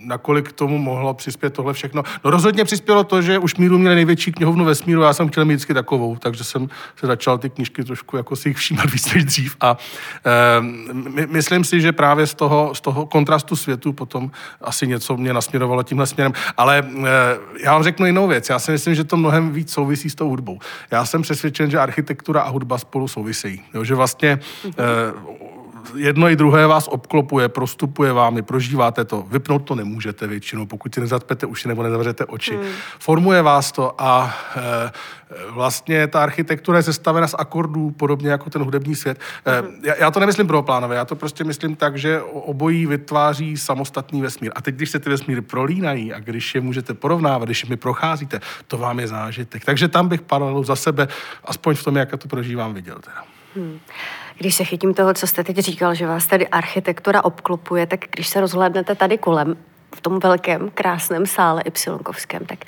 nakolik 0.03 0.51
tomu 0.51 0.77
mohlo 0.77 1.13
přispět 1.13 1.53
tohle 1.53 1.73
všechno. 1.73 2.03
No 2.23 2.31
rozhodně 2.31 2.63
přispělo 2.65 3.03
to, 3.03 3.21
že 3.21 3.39
už 3.39 3.55
míru 3.55 3.77
měli 3.77 3.95
největší 3.95 4.31
knihovnu 4.31 4.65
ve 4.65 4.75
smíru, 4.75 5.01
já 5.01 5.13
jsem 5.13 5.29
chtěl 5.29 5.45
mít 5.45 5.53
vždycky 5.53 5.73
takovou, 5.73 6.15
takže 6.15 6.43
jsem 6.43 6.69
se 6.95 7.07
začal 7.07 7.37
ty 7.37 7.49
knížky 7.49 7.83
trošku 7.83 8.17
jako 8.17 8.35
si 8.35 8.49
jich 8.49 8.57
všímat 8.57 8.91
víc 8.91 9.13
než 9.13 9.25
dřív. 9.25 9.55
A 9.61 9.77
e, 10.25 10.61
my, 10.93 11.27
myslím 11.27 11.63
si, 11.63 11.81
že 11.81 11.91
právě 11.91 12.27
z 12.27 12.33
toho, 12.33 12.75
z 12.75 12.81
toho 12.81 13.05
kontrastu 13.05 13.55
světu 13.55 13.93
potom 13.93 14.31
asi 14.61 14.87
něco 14.87 15.17
mě 15.17 15.33
nasměrovalo 15.33 15.83
tímhle 15.83 16.07
směrem, 16.07 16.33
ale 16.57 16.77
e, 16.79 16.83
já 17.63 17.73
vám 17.73 17.83
řeknu 17.83 18.05
jinou 18.05 18.27
věc, 18.27 18.49
já 18.49 18.59
si 18.59 18.71
myslím, 18.71 18.95
že 18.95 19.03
to 19.03 19.17
mnohem 19.17 19.51
víc 19.51 19.71
souvisí 19.71 20.09
s 20.09 20.15
tou 20.15 20.29
hudbou. 20.29 20.59
Já 20.91 21.05
jsem 21.05 21.21
přesvědčen, 21.21 21.71
že 21.71 21.79
architektura 21.79 22.41
a 22.41 22.49
hudba 22.49 22.77
spolu 22.77 23.07
souvisejí, 23.07 23.61
jo, 23.73 23.83
že 23.83 23.95
vlastně 23.95 24.29
e, 24.29 24.71
jedno 25.95 26.29
i 26.29 26.35
druhé 26.35 26.67
vás 26.67 26.87
obklopuje, 26.87 27.49
prostupuje 27.49 28.13
vámi, 28.13 28.41
prožíváte 28.41 29.05
to. 29.05 29.21
Vypnout 29.21 29.63
to 29.63 29.75
nemůžete 29.75 30.27
většinou, 30.27 30.65
pokud 30.65 30.95
si 30.95 31.01
nezapete 31.01 31.45
uši 31.45 31.67
nebo 31.67 31.83
nezavřete 31.83 32.25
oči. 32.25 32.55
Hmm. 32.55 32.65
Formuje 32.99 33.41
vás 33.41 33.71
to 33.71 34.01
a 34.01 34.33
e, 34.55 34.91
vlastně 35.49 36.07
ta 36.07 36.23
architektura 36.23 36.77
je 36.77 36.83
sestavena 36.83 37.27
z 37.27 37.35
akordů, 37.37 37.91
podobně 37.91 38.29
jako 38.29 38.49
ten 38.49 38.61
hudební 38.61 38.95
svět. 38.95 39.19
E, 39.45 39.63
já, 39.87 39.95
já 39.99 40.11
to 40.11 40.19
nemyslím 40.19 40.47
prvoplánově, 40.47 40.97
já 40.97 41.05
to 41.05 41.15
prostě 41.15 41.43
myslím 41.43 41.75
tak, 41.75 41.97
že 41.97 42.21
obojí 42.21 42.85
vytváří 42.85 43.57
samostatný 43.57 44.21
vesmír. 44.21 44.51
A 44.55 44.61
teď, 44.61 44.75
když 44.75 44.89
se 44.89 44.99
ty 44.99 45.09
vesmíry 45.09 45.41
prolínají 45.41 46.13
a 46.13 46.19
když 46.19 46.55
je 46.55 46.61
můžete 46.61 46.93
porovnávat, 46.93 47.45
když 47.45 47.65
mi 47.65 47.77
procházíte, 47.77 48.39
to 48.67 48.77
vám 48.77 48.99
je 48.99 49.07
zážitek. 49.07 49.65
Takže 49.65 49.87
tam 49.87 50.07
bych 50.07 50.21
paralelu 50.21 50.63
za 50.63 50.75
sebe, 50.75 51.07
aspoň 51.45 51.75
v 51.75 51.83
tom, 51.83 51.95
jak 51.95 52.17
to 52.17 52.27
prožívám, 52.27 52.73
viděl. 52.73 52.95
Teda. 52.95 53.23
Hmm. 53.55 53.79
Když 54.41 54.55
se 54.55 54.63
chytím 54.63 54.93
toho, 54.93 55.13
co 55.13 55.27
jste 55.27 55.43
teď 55.43 55.57
říkal, 55.57 55.95
že 55.95 56.07
vás 56.07 56.25
tady 56.25 56.47
architektura 56.47 57.23
obklopuje, 57.23 57.87
tak 57.87 57.99
když 58.11 58.27
se 58.27 58.41
rozhlédnete 58.41 58.95
tady 58.95 59.17
kolem, 59.17 59.57
v 59.95 60.01
tom 60.01 60.19
velkém, 60.19 60.69
krásném 60.69 61.25
sále 61.25 61.61
Ypsilonkovském, 61.61 62.45
tak 62.45 62.65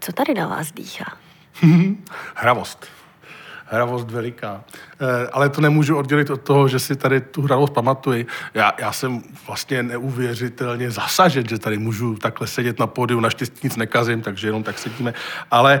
co 0.00 0.12
tady 0.12 0.34
na 0.34 0.48
vás 0.48 0.72
dýchá? 0.72 1.04
Hravost 2.34 2.86
hravost 3.74 4.10
veliká. 4.10 4.64
E, 5.00 5.28
ale 5.32 5.48
to 5.48 5.60
nemůžu 5.60 5.96
oddělit 5.96 6.30
od 6.30 6.40
toho, 6.40 6.68
že 6.68 6.78
si 6.78 6.96
tady 6.96 7.20
tu 7.20 7.42
hravost 7.42 7.72
pamatuji. 7.72 8.26
Já, 8.54 8.72
já 8.78 8.92
jsem 8.92 9.22
vlastně 9.46 9.82
neuvěřitelně 9.82 10.90
zasažen, 10.90 11.48
že 11.48 11.58
tady 11.58 11.78
můžu 11.78 12.14
takhle 12.14 12.46
sedět 12.46 12.78
na 12.78 12.86
pódiu, 12.86 13.20
naštěstí 13.20 13.60
nic 13.64 13.76
nekazím, 13.76 14.22
takže 14.22 14.48
jenom 14.48 14.62
tak 14.62 14.78
sedíme. 14.78 15.14
Ale 15.50 15.74
e, 15.74 15.80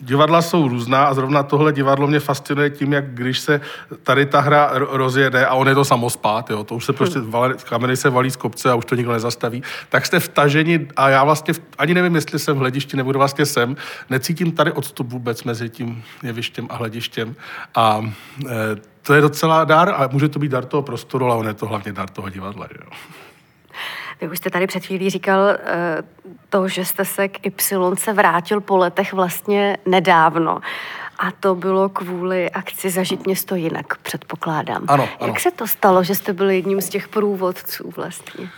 divadla 0.00 0.42
jsou 0.42 0.68
různá 0.68 1.04
a 1.04 1.14
zrovna 1.14 1.42
tohle 1.42 1.72
divadlo 1.72 2.06
mě 2.06 2.20
fascinuje 2.20 2.70
tím, 2.70 2.92
jak 2.92 3.14
když 3.14 3.38
se 3.38 3.60
tady 4.02 4.26
ta 4.26 4.40
hra 4.40 4.70
rozjede 4.74 5.46
a 5.46 5.54
on 5.54 5.68
je 5.68 5.74
to 5.74 5.84
samospát, 5.84 6.50
jo, 6.50 6.64
to 6.64 6.74
už 6.74 6.84
se 6.84 6.92
prostě 6.92 7.18
hmm. 7.18 7.30
vale, 7.30 7.54
kameny 7.68 7.96
se 7.96 8.10
valí 8.10 8.30
z 8.30 8.36
kopce 8.36 8.70
a 8.70 8.74
už 8.74 8.84
to 8.84 8.94
nikdo 8.94 9.12
nezastaví, 9.12 9.62
tak 9.88 10.06
jste 10.06 10.20
vtaženi 10.20 10.88
a 10.96 11.08
já 11.08 11.24
vlastně 11.24 11.54
v, 11.54 11.60
ani 11.78 11.94
nevím, 11.94 12.14
jestli 12.14 12.38
jsem 12.38 12.56
v 12.56 12.58
hledišti 12.58 12.96
nebo 12.96 13.12
vlastně 13.12 13.46
jsem, 13.46 13.76
necítím 14.10 14.52
tady 14.52 14.72
odstup 14.72 15.12
vůbec 15.12 15.44
mezi 15.44 15.68
tím 15.68 16.02
jevištěm 16.22 16.66
a 16.70 16.76
hledištěm 16.76 17.03
hledištěm. 17.04 17.36
A 17.74 18.00
e, 18.46 18.50
to 19.02 19.14
je 19.14 19.20
docela 19.20 19.64
dar 19.64 19.88
a 19.88 20.08
může 20.12 20.28
to 20.28 20.38
být 20.38 20.52
dar 20.52 20.64
toho 20.64 20.82
prostoru, 20.82 21.26
ale 21.26 21.34
on 21.34 21.46
je 21.46 21.54
to 21.54 21.66
hlavně 21.66 21.92
dar 21.92 22.08
toho 22.10 22.30
divadla. 22.30 22.66
Jo. 22.80 22.90
Vy 24.20 24.28
už 24.28 24.38
jste 24.38 24.50
tady 24.50 24.66
před 24.66 24.86
chvílí 24.86 25.10
říkal 25.10 25.48
eh, 25.48 26.02
to, 26.48 26.68
že 26.68 26.84
jste 26.84 27.04
se 27.04 27.28
k 27.28 27.46
Y 27.46 27.96
se 27.96 28.12
vrátil 28.12 28.60
po 28.60 28.76
letech 28.76 29.12
vlastně 29.12 29.76
nedávno. 29.86 30.60
A 31.18 31.30
to 31.30 31.54
bylo 31.54 31.88
kvůli 31.88 32.50
akci 32.50 32.90
Zažít 32.90 33.26
město 33.26 33.54
jinak, 33.54 33.98
předpokládám. 34.02 34.84
Ano, 34.88 35.08
ano. 35.20 35.28
Jak 35.28 35.40
se 35.40 35.50
to 35.50 35.66
stalo, 35.66 36.04
že 36.04 36.14
jste 36.14 36.32
byl 36.32 36.50
jedním 36.50 36.80
z 36.80 36.88
těch 36.88 37.08
průvodců 37.08 37.92
vlastně? 37.96 38.48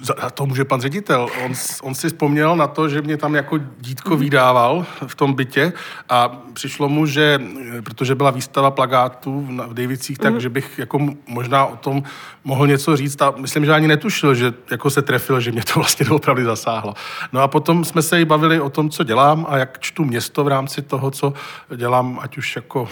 Za 0.00 0.30
to 0.30 0.46
může 0.46 0.64
pan 0.64 0.80
ředitel. 0.80 1.28
On, 1.44 1.52
on 1.82 1.94
si 1.94 2.08
vzpomněl 2.08 2.56
na 2.56 2.66
to, 2.66 2.88
že 2.88 3.02
mě 3.02 3.16
tam 3.16 3.34
jako 3.34 3.58
dítko 3.80 4.16
vydával 4.16 4.86
v 5.06 5.14
tom 5.14 5.34
bytě 5.34 5.72
a 6.08 6.28
přišlo 6.52 6.88
mu, 6.88 7.06
že, 7.06 7.40
protože 7.84 8.14
byla 8.14 8.30
výstava 8.30 8.70
plagátů 8.70 9.48
v 9.68 9.74
Davicích, 9.74 10.18
tak 10.18 10.40
že 10.40 10.48
bych 10.48 10.78
jako 10.78 10.98
možná 11.26 11.66
o 11.66 11.76
tom 11.76 12.02
mohl 12.44 12.66
něco 12.66 12.96
říct 12.96 13.22
a 13.22 13.34
myslím, 13.36 13.64
že 13.64 13.72
ani 13.72 13.88
netušil, 13.88 14.34
že 14.34 14.52
jako 14.70 14.90
se 14.90 15.02
trefil, 15.02 15.40
že 15.40 15.52
mě 15.52 15.62
to 15.62 15.72
vlastně 15.80 16.06
opravdu 16.10 16.44
zasáhlo. 16.44 16.94
No 17.32 17.40
a 17.40 17.48
potom 17.48 17.84
jsme 17.84 18.02
se 18.02 18.20
i 18.20 18.24
bavili 18.24 18.60
o 18.60 18.70
tom, 18.70 18.90
co 18.90 19.04
dělám 19.04 19.46
a 19.48 19.56
jak 19.56 19.78
čtu 19.80 20.04
město 20.04 20.44
v 20.44 20.48
rámci 20.48 20.82
toho, 20.82 21.10
co 21.10 21.32
dělám, 21.76 22.18
ať 22.22 22.38
už 22.38 22.56
jako 22.56 22.88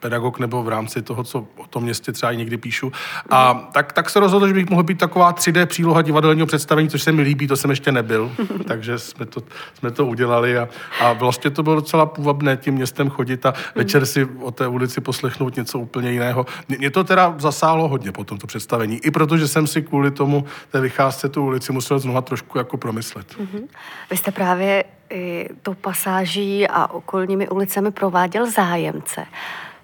pedagog 0.00 0.38
nebo 0.38 0.62
v 0.62 0.68
rámci 0.68 1.02
toho, 1.02 1.24
co 1.24 1.46
o 1.56 1.66
tom 1.66 1.82
městě 1.82 2.12
třeba 2.12 2.32
i 2.32 2.36
někdy 2.36 2.56
píšu. 2.56 2.92
A 3.30 3.54
tak, 3.72 3.92
tak 3.92 4.10
se 4.10 4.20
rozhodl, 4.20 4.48
že 4.48 4.54
bych 4.54 4.70
mohl 4.70 4.82
být 4.82 4.98
taková 4.98 5.32
3D 5.32 5.66
příloha 5.66 6.02
divadelního 6.10 6.46
představení, 6.46 6.88
což 6.88 7.02
se 7.02 7.12
mi 7.12 7.22
líbí, 7.22 7.46
to 7.46 7.56
jsem 7.56 7.70
ještě 7.70 7.92
nebyl, 7.92 8.32
takže 8.66 8.98
jsme 8.98 9.26
to, 9.26 9.42
jsme 9.74 9.90
to 9.90 10.06
udělali 10.06 10.58
a, 10.58 10.68
a 11.00 11.12
vlastně 11.12 11.50
to 11.50 11.62
bylo 11.62 11.74
docela 11.74 12.06
půvabné 12.06 12.56
tím 12.56 12.74
městem 12.74 13.10
chodit 13.10 13.46
a 13.46 13.54
večer 13.74 14.06
si 14.06 14.24
o 14.24 14.50
té 14.50 14.66
ulici 14.66 15.00
poslechnout 15.00 15.56
něco 15.56 15.78
úplně 15.78 16.12
jiného. 16.12 16.46
Mě, 16.68 16.90
to 16.90 17.04
teda 17.04 17.34
zasáhlo 17.38 17.88
hodně 17.88 18.12
po 18.12 18.24
tomto 18.24 18.46
představení, 18.46 18.98
i 19.04 19.10
protože 19.10 19.48
jsem 19.48 19.66
si 19.66 19.82
kvůli 19.82 20.10
tomu 20.10 20.44
té 20.70 20.80
vycházce 20.80 21.28
tu 21.28 21.44
ulici 21.44 21.72
musel 21.72 21.98
znovu 21.98 22.20
trošku 22.20 22.58
jako 22.58 22.76
promyslet. 22.76 23.26
Mm-hmm. 23.38 23.62
Vy 24.10 24.16
jste 24.16 24.30
právě 24.30 24.84
i 25.10 25.48
tou 25.62 25.74
pasáží 25.74 26.68
a 26.68 26.86
okolními 26.86 27.48
ulicemi 27.48 27.90
prováděl 27.90 28.50
zájemce. 28.50 29.26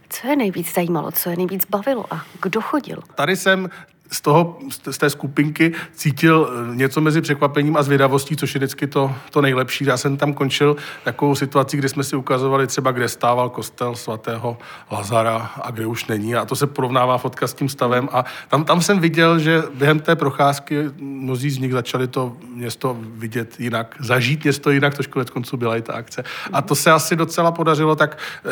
Co 0.09 0.27
je 0.27 0.37
nejvíc 0.37 0.75
zajímalo, 0.75 1.11
co 1.11 1.31
je 1.31 1.37
nejvíc 1.37 1.67
bavilo 1.71 2.05
a 2.11 2.23
kdo 2.43 2.61
chodil? 2.61 3.03
Tady 3.15 3.37
jsem 3.37 3.71
z, 4.11 4.21
toho, 4.21 4.59
z 4.91 4.99
té 4.99 5.11
skupinky 5.11 5.73
cítil 5.93 6.51
eh, 6.51 6.77
něco 6.77 7.01
mezi 7.01 7.21
překvapením 7.21 7.77
a 7.77 7.83
zvědavostí, 7.83 8.37
což 8.37 8.55
je 8.55 8.59
vždycky 8.59 8.87
to, 8.87 9.15
to 9.31 9.41
nejlepší. 9.41 9.85
Já 9.85 9.97
jsem 9.97 10.17
tam 10.17 10.35
končil 10.35 10.77
takovou 11.05 11.35
situaci, 11.35 11.77
kdy 11.77 11.89
jsme 11.89 12.05
si 12.05 12.17
ukazovali 12.17 12.67
třeba, 12.67 12.93
kde 12.93 13.09
stával 13.09 13.51
kostel 13.51 13.97
svatého 13.97 14.59
Lazara 14.91 15.51
a 15.63 15.71
kde 15.71 15.87
už 15.87 16.07
není. 16.07 16.35
A 16.35 16.45
to 16.45 16.57
se 16.57 16.67
porovnává 16.67 17.19
fotka 17.19 17.47
s 17.47 17.55
tím 17.55 17.69
stavem. 17.69 18.09
A 18.13 18.25
tam, 18.49 18.65
tam 18.65 18.83
jsem 18.83 18.99
viděl, 18.99 19.39
že 19.39 19.63
během 19.75 20.01
té 20.01 20.17
procházky 20.17 20.85
mnozí 21.01 21.51
z 21.51 21.59
nich 21.59 21.73
začali 21.73 22.09
to 22.09 22.37
město 22.55 22.97
vidět 23.01 23.61
jinak, 23.61 23.97
zažít 24.01 24.45
město 24.45 24.71
jinak, 24.71 24.95
to 24.95 25.03
konec 25.11 25.31
konců 25.31 25.57
byla 25.57 25.77
i 25.77 25.83
ta 25.83 25.93
akce. 25.93 26.25
A 26.53 26.63
to 26.63 26.75
se 26.75 26.91
asi 26.91 27.17
docela 27.17 27.53
podařilo, 27.53 27.97
tak 27.97 28.19
eh, 28.45 28.51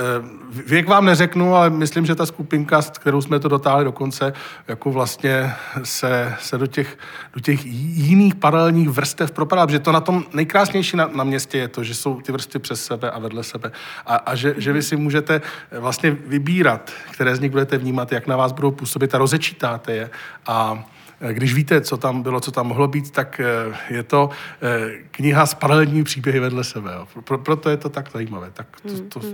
věk 0.66 0.88
vám 0.88 1.04
neřeknu, 1.04 1.54
ale 1.54 1.70
myslím, 1.70 2.06
že 2.06 2.14
ta 2.14 2.26
skupinka, 2.26 2.82
s 2.82 2.90
kterou 2.90 3.22
jsme 3.22 3.40
to 3.40 3.48
dotáhli 3.48 3.84
do 3.84 3.92
konce, 3.92 4.32
jako 4.68 4.90
vlastně 4.90 5.43
se, 5.82 6.34
se 6.40 6.58
do, 6.58 6.66
těch, 6.66 6.98
do 7.34 7.40
těch 7.40 7.66
jiných 7.66 8.34
paralelních 8.34 8.88
vrstev 8.88 9.32
propadá, 9.32 9.66
protože 9.66 9.78
to 9.78 9.92
na 9.92 10.00
tom 10.00 10.24
nejkrásnější 10.32 10.96
na, 10.96 11.10
na 11.14 11.24
městě 11.24 11.58
je 11.58 11.68
to, 11.68 11.84
že 11.84 11.94
jsou 11.94 12.20
ty 12.20 12.32
vrstvy 12.32 12.60
přes 12.60 12.84
sebe 12.84 13.10
a 13.10 13.18
vedle 13.18 13.44
sebe. 13.44 13.72
A, 14.06 14.16
a 14.16 14.34
že, 14.34 14.54
že 14.56 14.72
vy 14.72 14.82
si 14.82 14.96
můžete 14.96 15.40
vlastně 15.78 16.10
vybírat, 16.10 16.92
které 17.10 17.36
z 17.36 17.40
nich 17.40 17.50
budete 17.50 17.78
vnímat, 17.78 18.12
jak 18.12 18.26
na 18.26 18.36
vás 18.36 18.52
budou 18.52 18.70
působit 18.70 19.14
a 19.14 19.18
rozečítáte 19.18 19.92
je. 19.92 20.10
A 20.46 20.84
když 21.32 21.54
víte, 21.54 21.80
co 21.80 21.96
tam 21.96 22.22
bylo, 22.22 22.40
co 22.40 22.50
tam 22.50 22.66
mohlo 22.66 22.88
být, 22.88 23.10
tak 23.10 23.40
eh, 23.40 23.76
je 23.94 24.02
to 24.02 24.30
eh, 24.62 24.90
kniha 25.10 25.46
s 25.46 25.54
paralelními 25.54 26.04
příběhy 26.04 26.40
vedle 26.40 26.64
sebe. 26.64 26.90
Pro, 27.24 27.38
proto 27.38 27.70
je 27.70 27.76
to 27.76 27.88
tak 27.88 28.10
zajímavé. 28.12 28.50
Tak 28.52 28.66
to, 28.82 29.20
to, 29.20 29.26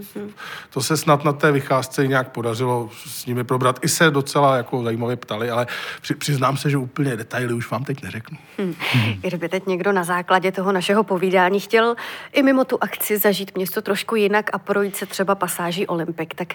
to 0.71 0.81
se 0.81 0.97
snad 0.97 1.25
na 1.25 1.33
té 1.33 1.53
vycházce 1.53 2.07
nějak 2.07 2.29
podařilo 2.29 2.91
s 3.07 3.27
nimi 3.27 3.45
probrat. 3.45 3.79
I 3.83 3.89
se 3.89 4.11
docela 4.11 4.57
jako 4.57 4.83
zajímavě 4.83 5.17
ptali, 5.17 5.51
ale 5.51 5.67
při, 6.03 6.15
přiznám 6.15 6.57
se, 6.57 6.71
že 6.71 6.77
úplně 6.77 7.17
detaily 7.17 7.55
už 7.55 7.71
vám 7.71 7.85
teď 7.85 8.03
neřeknu. 8.03 8.39
Hmm. 8.59 8.75
Kdyby 9.21 9.49
teď 9.49 9.67
někdo 9.67 9.93
na 9.93 10.05
základě 10.05 10.53
toho 10.53 10.73
našeho 10.73 11.05
povídání 11.05 11.61
chtěl 11.61 11.97
i 12.33 12.43
mimo 12.43 12.65
tu 12.65 12.79
akci 12.81 13.19
zažít 13.19 13.55
město 13.55 13.83
trošku 13.83 14.17
jinak 14.17 14.51
a 14.53 14.59
projít 14.59 14.97
se 14.97 15.07
třeba 15.07 15.35
pasáží 15.35 15.87
Olympik, 15.87 16.35
tak 16.35 16.55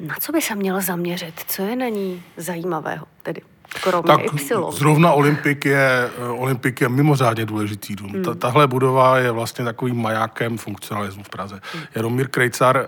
na 0.00 0.14
co 0.20 0.32
by 0.32 0.42
se 0.42 0.54
měl 0.54 0.80
zaměřit? 0.80 1.34
Co 1.46 1.62
je 1.62 1.76
na 1.76 1.88
ní 1.88 2.22
zajímavého 2.36 3.06
tedy? 3.22 3.40
Kromě 3.82 4.06
tak 4.06 4.20
Y. 4.34 4.72
Zrovna 4.72 5.12
Olympik 5.12 5.64
je, 5.64 6.10
eh, 6.18 6.28
Olympik 6.28 6.80
je 6.80 6.88
mimořádně 6.88 7.46
důležitý 7.46 7.96
dům. 7.96 8.10
Hmm. 8.10 8.38
Tahle 8.38 8.66
budova 8.66 9.18
je 9.18 9.30
vlastně 9.30 9.64
takovým 9.64 10.02
majákem 10.02 10.58
funkcionalismu 10.58 11.22
v 11.22 11.28
Praze. 11.28 11.60
Hmm. 11.74 11.82
Jaromír 11.94 12.28
Krejcar, 12.28 12.86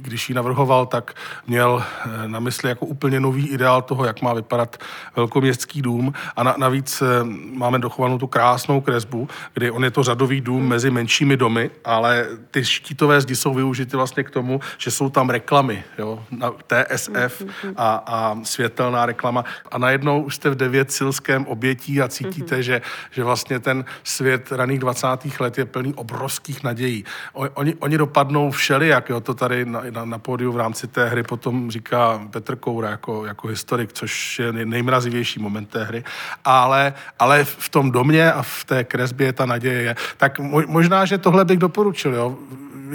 když 0.00 0.28
ji 0.28 0.34
navrhoval, 0.34 0.86
tak 0.86 1.14
měl 1.46 1.84
eh, 1.84 2.28
na 2.28 2.40
mysli 2.40 2.68
jako 2.68 2.86
úplně 2.86 3.20
nový 3.20 3.48
ideál 3.48 3.82
toho, 3.82 4.04
jak 4.04 4.22
má 4.22 4.34
vypadat 4.34 4.76
velkoměstský 5.16 5.82
dům. 5.82 6.12
A 6.36 6.42
na, 6.42 6.54
navíc 6.58 7.02
eh, 7.02 7.06
máme 7.54 7.78
dochovanou 7.78 8.18
tu 8.18 8.26
krásnou 8.26 8.80
kresbu, 8.80 9.28
kdy 9.54 9.70
on 9.70 9.84
je 9.84 9.90
to 9.90 10.02
řadový 10.02 10.40
dům 10.40 10.60
hmm. 10.60 10.68
mezi 10.68 10.90
menšími 10.90 11.36
domy, 11.36 11.70
ale 11.84 12.26
ty 12.50 12.64
štítové 12.64 13.20
zdi 13.20 13.36
jsou 13.36 13.54
využity 13.54 13.96
vlastně 13.96 14.24
k 14.24 14.30
tomu, 14.30 14.60
že 14.78 14.90
jsou 14.90 15.10
tam 15.10 15.30
reklamy, 15.30 15.84
jo, 15.98 16.24
na 16.30 16.50
TSF 16.50 17.40
hmm, 17.40 17.50
hmm, 17.62 17.74
a, 17.76 18.02
a 18.06 18.36
světelná 18.42 19.06
reklama. 19.06 19.44
A 19.72 19.78
najednou 19.78 20.11
už 20.18 20.34
jste 20.34 20.50
v 20.50 20.54
devět 20.54 20.92
silském 20.92 21.46
obětí 21.46 22.02
a 22.02 22.08
cítíte, 22.08 22.56
mm-hmm. 22.56 22.60
že, 22.60 22.82
že 23.10 23.24
vlastně 23.24 23.58
ten 23.58 23.84
svět 24.04 24.52
raných 24.52 24.78
20. 24.78 25.06
let 25.40 25.58
je 25.58 25.64
plný 25.64 25.94
obrovských 25.94 26.62
nadějí. 26.62 27.04
Oni, 27.32 27.74
oni 27.74 27.98
dopadnou 27.98 28.50
všelijak, 28.50 29.08
jo, 29.08 29.20
to 29.20 29.34
tady 29.34 29.64
na, 29.64 29.82
na, 29.90 30.04
na 30.04 30.18
pódiu 30.18 30.52
v 30.52 30.56
rámci 30.56 30.86
té 30.86 31.08
hry 31.08 31.22
potom 31.22 31.70
říká 31.70 32.28
Petr 32.30 32.56
Koura 32.56 32.90
jako, 32.90 33.26
jako 33.26 33.48
historik, 33.48 33.92
což 33.92 34.38
je 34.38 34.52
nejmrazivější 34.52 35.40
moment 35.40 35.68
té 35.70 35.84
hry, 35.84 36.04
ale, 36.44 36.94
ale 37.18 37.44
v 37.44 37.68
tom 37.68 37.90
domě 37.90 38.32
a 38.32 38.42
v 38.42 38.64
té 38.64 38.84
kresbě 38.84 39.32
ta 39.32 39.46
naděje 39.46 39.82
je. 39.82 39.96
Tak 40.16 40.38
možná, 40.66 41.04
že 41.04 41.18
tohle 41.18 41.44
bych 41.44 41.58
doporučil, 41.58 42.14
jo 42.14 42.38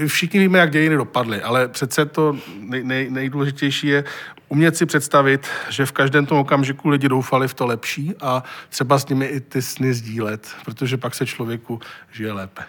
všichni 0.08 0.39
víme, 0.39 0.60
jak 0.60 0.72
dějiny 0.72 0.96
dopadly, 0.96 1.42
ale 1.42 1.68
přece 1.68 2.06
to 2.06 2.38
nej, 2.60 2.84
nej, 2.84 3.10
nejdůležitější 3.10 3.88
je 3.88 4.04
umět 4.50 4.77
si 4.77 4.86
představit, 4.86 5.48
že 5.70 5.86
v 5.86 5.92
každém 5.92 6.25
tom 6.25 6.38
okamžiku 6.38 6.89
lidi 6.89 7.10
doufali 7.10 7.48
v 7.48 7.54
to 7.54 7.66
lepší 7.66 8.13
a 8.22 8.44
třeba 8.70 9.00
s 9.00 9.08
nimi 9.08 9.25
i 9.25 9.39
ty 9.39 9.62
sny 9.62 9.94
sdílet, 9.94 10.48
protože 10.66 10.98
pak 10.98 11.16
se 11.16 11.25
člověku 11.25 11.80
žije 12.12 12.32
lépe. 12.32 12.63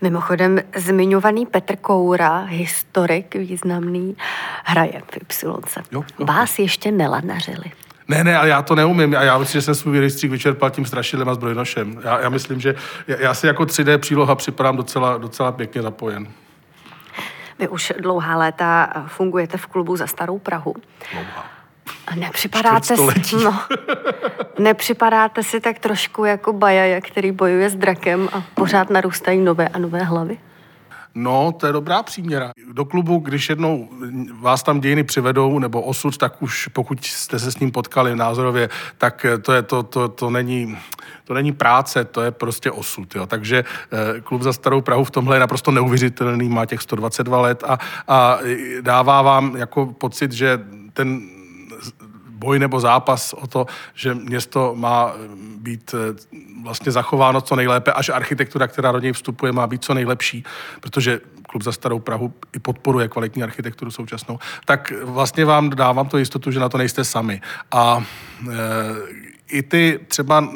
Mimochodem, 0.00 0.60
zmiňovaný 0.76 1.46
Petr 1.46 1.76
Koura, 1.76 2.38
historik 2.38 3.34
významný, 3.34 4.16
hraje 4.64 5.02
v 5.10 5.16
Y. 5.16 5.46
Jo, 5.92 6.04
jo. 6.18 6.26
Vás 6.26 6.58
ještě 6.58 6.90
nelanařili. 6.90 7.72
Ne, 8.08 8.24
ne, 8.24 8.36
ale 8.36 8.48
já 8.48 8.62
to 8.62 8.74
neumím. 8.74 9.16
A 9.16 9.22
já 9.22 9.38
myslím, 9.38 9.60
že 9.60 9.64
jsem 9.64 9.74
svůj 9.74 10.00
rejstřík 10.00 10.30
vyčerpal 10.30 10.70
tím 10.70 10.84
strašidlem 10.84 11.28
a 11.28 11.34
zbrojnošem. 11.34 12.00
Já, 12.04 12.20
já 12.20 12.28
myslím, 12.28 12.60
že 12.60 12.74
já, 13.06 13.16
já 13.20 13.34
si 13.34 13.46
jako 13.46 13.62
3D 13.62 13.98
příloha 13.98 14.34
připadám 14.34 14.76
docela, 14.76 15.18
docela 15.18 15.52
pěkně 15.52 15.82
zapojen. 15.82 16.28
Vy 17.58 17.68
už 17.68 17.92
dlouhá 18.00 18.36
léta 18.36 18.92
fungujete 19.06 19.58
v 19.58 19.66
klubu 19.66 19.96
za 19.96 20.06
Starou 20.06 20.38
Prahu. 20.38 20.74
Dlouhá. 21.12 21.46
Nepřipadáte 22.16 22.96
si, 22.96 23.36
no, 23.44 23.60
nepřipadáte 24.58 25.42
si 25.42 25.60
tak 25.60 25.78
trošku 25.78 26.24
jako 26.24 26.52
Bajaja, 26.52 27.00
který 27.00 27.32
bojuje 27.32 27.70
s 27.70 27.74
drakem 27.74 28.28
a 28.32 28.42
pořád 28.54 28.90
narůstají 28.90 29.40
nové 29.40 29.68
a 29.68 29.78
nové 29.78 30.02
hlavy? 30.02 30.38
No, 31.14 31.52
to 31.52 31.66
je 31.66 31.72
dobrá 31.72 32.02
příměra. 32.02 32.52
Do 32.72 32.84
klubu, 32.84 33.18
když 33.18 33.48
jednou 33.48 33.88
vás 34.40 34.62
tam 34.62 34.80
dějiny 34.80 35.04
přivedou, 35.04 35.58
nebo 35.58 35.82
osud, 35.82 36.16
tak 36.16 36.42
už 36.42 36.68
pokud 36.68 37.04
jste 37.04 37.38
se 37.38 37.52
s 37.52 37.58
ním 37.58 37.70
potkali 37.70 38.16
názorově, 38.16 38.68
tak 38.98 39.26
to, 39.42 39.52
je, 39.52 39.62
to, 39.62 39.82
to, 39.82 40.08
to, 40.08 40.30
není, 40.30 40.78
to 41.24 41.34
není 41.34 41.52
práce, 41.52 42.04
to 42.04 42.20
je 42.20 42.30
prostě 42.30 42.70
osud. 42.70 43.14
Jo. 43.14 43.26
Takže 43.26 43.64
eh, 43.92 44.20
klub 44.20 44.42
za 44.42 44.52
Starou 44.52 44.80
Prahu 44.80 45.04
v 45.04 45.10
tomhle 45.10 45.36
je 45.36 45.40
naprosto 45.40 45.70
neuvěřitelný, 45.70 46.48
má 46.48 46.66
těch 46.66 46.82
122 46.82 47.40
let 47.40 47.64
a, 47.66 47.78
a 48.08 48.38
dává 48.80 49.22
vám 49.22 49.56
jako 49.56 49.86
pocit, 49.86 50.32
že 50.32 50.60
ten 50.92 51.20
boj 52.42 52.58
nebo 52.58 52.80
zápas 52.80 53.32
o 53.32 53.46
to, 53.46 53.66
že 53.94 54.14
město 54.14 54.74
má 54.74 55.14
být 55.56 55.94
eh, 55.94 56.38
vlastně 56.62 56.92
zachováno 56.92 57.40
co 57.40 57.56
nejlépe, 57.56 57.92
až 57.92 58.08
architektura, 58.08 58.66
která 58.66 58.92
do 58.92 58.98
něj 58.98 59.12
vstupuje, 59.12 59.52
má 59.52 59.66
být 59.66 59.84
co 59.84 59.94
nejlepší, 59.94 60.44
protože 60.80 61.20
klub 61.46 61.62
za 61.62 61.72
Starou 61.72 61.98
Prahu 61.98 62.32
i 62.52 62.58
podporuje 62.58 63.08
kvalitní 63.08 63.42
architekturu 63.42 63.90
současnou, 63.90 64.38
tak 64.64 64.92
vlastně 65.04 65.44
vám 65.44 65.70
dávám 65.70 66.08
to 66.08 66.18
jistotu, 66.18 66.50
že 66.50 66.60
na 66.60 66.68
to 66.68 66.78
nejste 66.78 67.04
sami. 67.04 67.40
A 67.72 68.04
e, 68.50 68.54
i 69.52 69.62
ty 69.62 70.00
třeba 70.08 70.48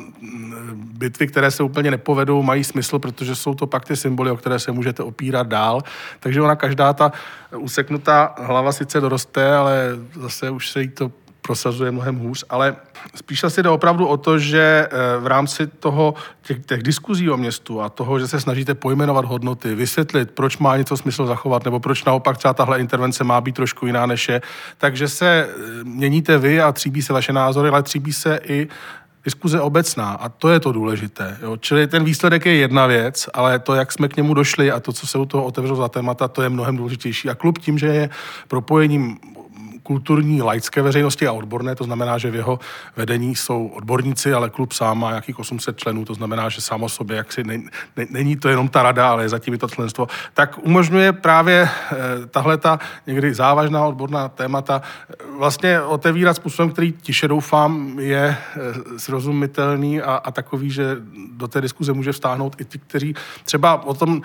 bitvy, 0.74 1.26
které 1.26 1.50
se 1.50 1.62
úplně 1.62 1.90
nepovedou, 1.90 2.42
mají 2.42 2.64
smysl, 2.64 2.98
protože 2.98 3.36
jsou 3.36 3.54
to 3.54 3.66
pak 3.66 3.84
ty 3.84 3.96
symboly, 3.96 4.30
o 4.30 4.36
které 4.36 4.58
se 4.58 4.72
můžete 4.72 5.02
opírat 5.02 5.46
dál. 5.46 5.82
Takže 6.20 6.42
ona 6.42 6.56
každá 6.56 6.92
ta 6.92 7.12
useknutá 7.56 8.34
hlava 8.40 8.72
sice 8.72 9.00
doroste, 9.00 9.56
ale 9.56 9.90
zase 10.14 10.50
už 10.50 10.70
se 10.70 10.82
jí 10.82 10.88
to 10.88 11.12
prosazuje 11.46 11.90
mnohem 11.90 12.18
hůř, 12.18 12.44
ale 12.48 12.76
spíš 13.14 13.44
asi 13.44 13.62
jde 13.62 13.68
opravdu 13.68 14.06
o 14.06 14.16
to, 14.16 14.38
že 14.38 14.88
eh, 14.90 15.20
v 15.20 15.26
rámci 15.26 15.66
toho, 15.66 16.14
těch, 16.42 16.66
těch 16.66 16.82
diskuzí 16.82 17.30
o 17.30 17.36
městu 17.36 17.80
a 17.80 17.88
toho, 17.88 18.18
že 18.18 18.28
se 18.28 18.40
snažíte 18.40 18.74
pojmenovat 18.74 19.24
hodnoty, 19.24 19.74
vysvětlit, 19.74 20.30
proč 20.30 20.58
má 20.58 20.76
něco 20.76 20.96
smysl 20.96 21.26
zachovat, 21.26 21.64
nebo 21.64 21.80
proč 21.80 22.04
naopak 22.04 22.38
třeba 22.38 22.54
tahle 22.54 22.80
intervence 22.80 23.24
má 23.24 23.40
být 23.40 23.54
trošku 23.54 23.86
jiná 23.86 24.06
než 24.06 24.28
je, 24.28 24.42
takže 24.78 25.08
se 25.08 25.48
eh, 25.48 25.84
měníte 25.84 26.38
vy 26.38 26.60
a 26.60 26.72
tříbí 26.72 27.02
se 27.02 27.12
vaše 27.12 27.32
názory, 27.32 27.68
ale 27.68 27.82
tříbí 27.82 28.12
se 28.12 28.40
i 28.44 28.68
diskuze 29.24 29.60
obecná 29.60 30.10
a 30.10 30.28
to 30.28 30.48
je 30.48 30.60
to 30.60 30.72
důležité. 30.72 31.38
Jo? 31.42 31.56
Čili 31.56 31.86
ten 31.86 32.04
výsledek 32.04 32.46
je 32.46 32.54
jedna 32.54 32.86
věc, 32.86 33.28
ale 33.34 33.58
to, 33.58 33.74
jak 33.74 33.92
jsme 33.92 34.08
k 34.08 34.16
němu 34.16 34.34
došli 34.34 34.72
a 34.72 34.80
to, 34.80 34.92
co 34.92 35.06
se 35.06 35.18
u 35.18 35.26
toho 35.26 35.44
otevřelo 35.44 35.76
za 35.76 35.88
témata, 35.88 36.28
to 36.28 36.42
je 36.42 36.48
mnohem 36.48 36.76
důležitější. 36.76 37.28
A 37.30 37.34
klub 37.34 37.58
tím, 37.58 37.78
že 37.78 37.86
je 37.86 38.10
propojením 38.48 39.18
kulturní 39.86 40.42
laické 40.42 40.82
veřejnosti 40.82 41.26
a 41.26 41.32
odborné, 41.32 41.74
to 41.74 41.84
znamená, 41.84 42.18
že 42.18 42.30
v 42.30 42.34
jeho 42.34 42.58
vedení 42.96 43.36
jsou 43.36 43.66
odborníci, 43.66 44.32
ale 44.32 44.50
klub 44.50 44.72
sám 44.72 44.98
má 44.98 45.10
nějakých 45.10 45.38
800 45.38 45.78
členů, 45.78 46.04
to 46.04 46.14
znamená, 46.14 46.48
že 46.48 46.60
sám 46.60 46.82
o 46.82 46.88
sobě 46.88 47.16
jaksi 47.16 47.44
ne, 47.44 47.58
ne, 47.96 48.06
není 48.10 48.36
to 48.36 48.48
jenom 48.48 48.68
ta 48.68 48.82
rada, 48.82 49.10
ale 49.10 49.24
je 49.24 49.28
zatím 49.28 49.54
i 49.54 49.58
to 49.58 49.68
členstvo, 49.68 50.06
tak 50.34 50.58
umožňuje 50.62 51.12
právě 51.12 51.68
eh, 51.68 51.96
tahle 52.30 52.58
ta 52.58 52.78
někdy 53.06 53.34
závažná 53.34 53.86
odborná 53.86 54.28
témata. 54.28 54.82
Eh, 55.10 55.14
vlastně 55.38 55.80
otevírat 55.80 56.36
způsobem, 56.36 56.70
který 56.70 56.92
tiše 56.92 57.28
doufám 57.28 57.98
je 57.98 58.36
eh, 58.36 58.98
srozumitelný 58.98 60.02
a, 60.02 60.14
a 60.14 60.30
takový, 60.30 60.70
že 60.70 60.96
do 61.32 61.48
té 61.48 61.60
diskuze 61.60 61.92
může 61.92 62.12
vstáhnout 62.12 62.60
i 62.60 62.64
ti, 62.64 62.78
kteří 62.78 63.14
třeba 63.44 63.84
o 63.84 63.94
tom 63.94 64.22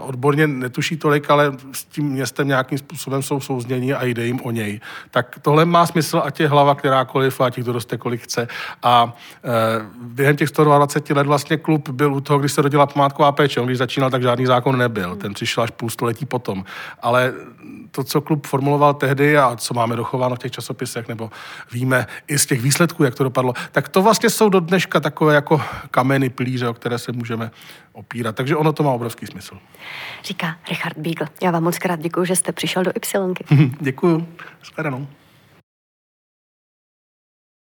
odborně 0.00 0.46
netuší 0.46 0.96
tolik, 0.96 1.30
ale 1.30 1.52
s 1.72 1.84
tím 1.84 2.04
městem 2.04 2.48
nějakým 2.48 2.78
způsobem 2.78 3.22
jsou 3.22 3.40
souznění 3.40 3.92
a 3.92 4.04
jde 4.04 4.26
jim 4.26 4.39
o 4.42 4.50
něj. 4.50 4.80
Tak 5.10 5.38
tohle 5.42 5.64
má 5.64 5.86
smysl, 5.86 6.22
ať 6.24 6.40
je 6.40 6.48
hlava 6.48 6.74
kterákoliv, 6.74 7.40
ať 7.40 7.56
jich 7.56 7.64
to 7.64 7.72
roste 7.72 7.98
kolik 7.98 8.22
chce. 8.22 8.48
A 8.82 9.14
e, 9.44 9.50
během 10.02 10.36
těch 10.36 10.48
120 10.48 11.10
let 11.10 11.26
vlastně 11.26 11.56
klub 11.56 11.88
byl 11.88 12.14
u 12.14 12.20
toho, 12.20 12.38
když 12.38 12.52
se 12.52 12.62
rodila 12.62 12.86
památková 12.86 13.32
péče. 13.32 13.60
On 13.60 13.66
když 13.66 13.78
začínal, 13.78 14.10
tak 14.10 14.22
žádný 14.22 14.46
zákon 14.46 14.78
nebyl. 14.78 15.16
Ten 15.16 15.34
přišel 15.34 15.62
až 15.62 15.70
půl 15.70 15.90
století 15.90 16.26
potom. 16.26 16.64
Ale 17.02 17.32
to, 17.90 18.04
co 18.04 18.20
klub 18.20 18.46
formuloval 18.46 18.94
tehdy 18.94 19.38
a 19.38 19.56
co 19.56 19.74
máme 19.74 19.96
dochováno 19.96 20.36
v 20.36 20.38
těch 20.38 20.52
časopisech, 20.52 21.08
nebo 21.08 21.30
víme 21.72 22.06
i 22.28 22.38
z 22.38 22.46
těch 22.46 22.60
výsledků, 22.60 23.04
jak 23.04 23.14
to 23.14 23.24
dopadlo, 23.24 23.52
tak 23.72 23.88
to 23.88 24.02
vlastně 24.02 24.30
jsou 24.30 24.48
do 24.48 24.60
dneška 24.60 25.00
takové 25.00 25.34
jako 25.34 25.60
kameny, 25.90 26.30
pilíře, 26.30 26.68
o 26.68 26.74
které 26.74 26.98
se 26.98 27.12
můžeme 27.12 27.50
opírat. 27.92 28.36
Takže 28.36 28.56
ono 28.56 28.72
to 28.72 28.82
má 28.82 28.92
obrovský 28.92 29.26
smysl. 29.26 29.58
Říká 30.24 30.56
Richard 30.68 30.98
Beagle. 30.98 31.28
Já 31.42 31.50
vám 31.50 31.62
moc 31.62 31.78
krát 31.78 32.00
děkuji, 32.00 32.24
že 32.24 32.36
jste 32.36 32.52
přišel 32.52 32.82
do 32.82 32.90
Y. 32.90 33.34
děkuji. 33.80 34.29
Os 34.62 34.70
caras 34.70 34.92
não. 34.92 35.19